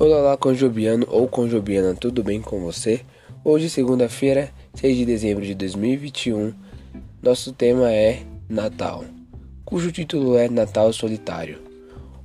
Olá, 0.00 0.16
olá, 0.16 0.34
conjubiano 0.34 1.06
ou 1.10 1.28
conjubiana, 1.28 1.94
tudo 1.94 2.24
bem 2.24 2.40
com 2.40 2.58
você? 2.60 3.02
Hoje, 3.44 3.68
segunda-feira, 3.68 4.48
6 4.72 4.96
de 4.96 5.04
dezembro 5.04 5.44
de 5.44 5.54
2021, 5.54 6.54
nosso 7.22 7.52
tema 7.52 7.92
é 7.92 8.22
Natal, 8.48 9.04
cujo 9.62 9.92
título 9.92 10.38
é 10.38 10.48
Natal 10.48 10.90
Solitário. 10.94 11.58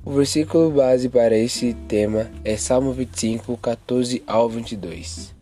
O 0.02 0.10
versículo 0.10 0.70
base 0.70 1.10
para 1.10 1.36
esse 1.36 1.74
tema 1.86 2.30
é 2.42 2.56
Salmo 2.56 2.94
25, 2.94 3.54
14 3.58 4.22
ao 4.26 4.48
22. 4.48 5.34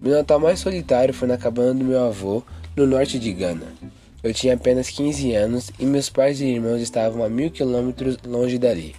Meu 0.00 0.12
Natal 0.12 0.38
mais 0.38 0.60
solitário 0.60 1.12
foi 1.12 1.26
na 1.26 1.36
cabana 1.36 1.74
do 1.74 1.84
meu 1.84 2.04
avô, 2.04 2.44
no 2.76 2.86
norte 2.86 3.18
de 3.18 3.32
Gana. 3.32 3.74
Eu 4.22 4.32
tinha 4.32 4.54
apenas 4.54 4.88
15 4.88 5.34
anos 5.34 5.72
e 5.80 5.84
meus 5.84 6.08
pais 6.08 6.40
e 6.40 6.44
irmãos 6.44 6.80
estavam 6.80 7.24
a 7.24 7.28
mil 7.28 7.50
quilômetros 7.50 8.16
longe 8.24 8.56
dali. 8.56 8.94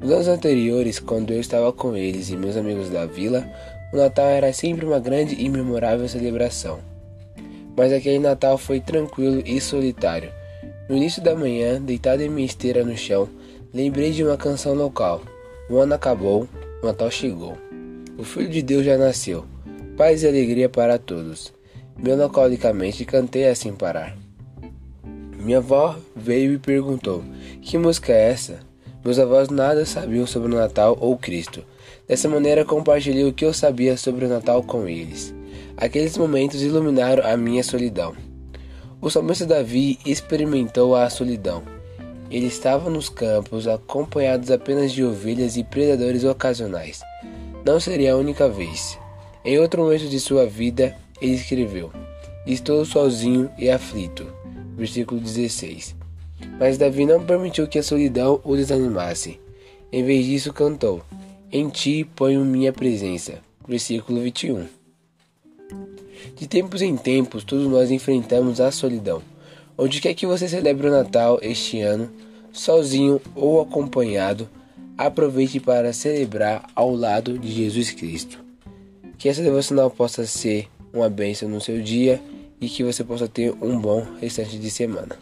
Nos 0.00 0.12
anos 0.12 0.28
anteriores, 0.28 1.00
quando 1.00 1.32
eu 1.32 1.40
estava 1.40 1.72
com 1.72 1.96
eles 1.96 2.30
e 2.30 2.36
meus 2.36 2.56
amigos 2.56 2.88
da 2.88 3.04
vila, 3.04 3.44
o 3.92 3.96
Natal 3.96 4.26
era 4.26 4.52
sempre 4.52 4.86
uma 4.86 5.00
grande 5.00 5.34
e 5.34 5.48
memorável 5.48 6.08
celebração. 6.08 6.78
Mas 7.76 7.92
aquele 7.92 8.20
Natal 8.20 8.56
foi 8.56 8.80
tranquilo 8.80 9.42
e 9.44 9.60
solitário. 9.60 10.30
No 10.88 10.96
início 10.96 11.20
da 11.20 11.34
manhã, 11.34 11.82
deitado 11.82 12.22
em 12.22 12.28
minha 12.28 12.46
esteira 12.46 12.84
no 12.84 12.96
chão, 12.96 13.28
lembrei 13.74 14.12
de 14.12 14.22
uma 14.22 14.36
canção 14.36 14.72
local. 14.72 15.20
O 15.68 15.78
ano 15.78 15.94
acabou, 15.94 16.48
o 16.80 16.86
Natal 16.86 17.10
chegou. 17.10 17.58
O 18.16 18.22
Filho 18.22 18.48
de 18.48 18.62
Deus 18.62 18.84
já 18.84 18.96
nasceu. 18.96 19.44
Paz 19.96 20.22
e 20.22 20.28
alegria 20.28 20.68
para 20.68 20.96
todos. 20.96 21.52
Melancolicamente 21.96 23.04
cantei 23.04 23.48
assim 23.48 23.72
parar. 23.72 24.16
Minha 25.36 25.58
avó 25.58 25.96
veio 26.14 26.52
e 26.52 26.58
perguntou: 26.58 27.24
Que 27.60 27.76
música 27.76 28.12
é 28.12 28.30
essa? 28.30 28.67
Meus 29.04 29.18
avós 29.18 29.48
nada 29.48 29.86
sabiam 29.86 30.26
sobre 30.26 30.52
o 30.52 30.56
Natal 30.56 30.96
ou 31.00 31.16
Cristo. 31.16 31.64
Dessa 32.06 32.28
maneira, 32.28 32.64
compartilhei 32.64 33.24
o 33.24 33.32
que 33.32 33.44
eu 33.44 33.54
sabia 33.54 33.96
sobre 33.96 34.24
o 34.24 34.28
Natal 34.28 34.62
com 34.62 34.88
eles. 34.88 35.34
Aqueles 35.76 36.16
momentos 36.18 36.62
iluminaram 36.62 37.24
a 37.24 37.36
minha 37.36 37.62
solidão. 37.62 38.14
O 39.00 39.08
salmista 39.08 39.46
Davi 39.46 39.98
experimentou 40.04 40.96
a 40.96 41.08
solidão. 41.08 41.62
Ele 42.30 42.46
estava 42.46 42.90
nos 42.90 43.08
campos, 43.08 43.68
acompanhado 43.68 44.52
apenas 44.52 44.92
de 44.92 45.04
ovelhas 45.04 45.56
e 45.56 45.62
predadores 45.62 46.24
ocasionais. 46.24 47.00
Não 47.64 47.78
seria 47.78 48.14
a 48.14 48.16
única 48.16 48.48
vez. 48.48 48.98
Em 49.44 49.58
outro 49.58 49.82
momento 49.82 50.08
de 50.08 50.18
sua 50.18 50.46
vida, 50.46 50.96
ele 51.22 51.34
escreveu: 51.34 51.92
Estou 52.46 52.84
sozinho 52.84 53.48
e 53.56 53.70
aflito. 53.70 54.26
Versículo 54.76 55.20
16. 55.20 55.97
Mas 56.58 56.78
Davi 56.78 57.04
não 57.04 57.24
permitiu 57.24 57.66
que 57.66 57.78
a 57.78 57.82
solidão 57.82 58.40
o 58.44 58.56
desanimasse. 58.56 59.40
Em 59.92 60.04
vez 60.04 60.26
disso, 60.26 60.52
cantou: 60.52 61.02
Em 61.50 61.68
ti 61.68 62.04
ponho 62.16 62.44
minha 62.44 62.72
presença. 62.72 63.40
Versículo 63.66 64.20
21. 64.22 64.66
De 66.36 66.46
tempos 66.46 66.82
em 66.82 66.96
tempos, 66.96 67.44
todos 67.44 67.66
nós 67.66 67.90
enfrentamos 67.90 68.60
a 68.60 68.70
solidão. 68.70 69.22
Onde 69.76 70.00
quer 70.00 70.14
que 70.14 70.26
você 70.26 70.48
celebre 70.48 70.88
o 70.88 70.90
Natal 70.90 71.38
este 71.42 71.80
ano, 71.80 72.10
sozinho 72.52 73.20
ou 73.34 73.60
acompanhado, 73.60 74.48
aproveite 74.96 75.60
para 75.60 75.92
celebrar 75.92 76.68
ao 76.74 76.94
lado 76.94 77.38
de 77.38 77.48
Jesus 77.50 77.92
Cristo. 77.92 78.38
Que 79.16 79.28
essa 79.28 79.42
devocional 79.42 79.90
possa 79.90 80.26
ser 80.26 80.68
uma 80.92 81.08
bênção 81.08 81.48
no 81.48 81.60
seu 81.60 81.80
dia 81.80 82.20
e 82.60 82.68
que 82.68 82.82
você 82.82 83.04
possa 83.04 83.28
ter 83.28 83.54
um 83.62 83.78
bom 83.78 84.04
restante 84.20 84.58
de 84.58 84.70
semana. 84.70 85.16